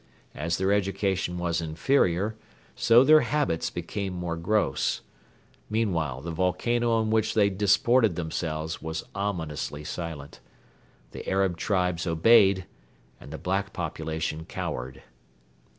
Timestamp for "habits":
3.19-3.69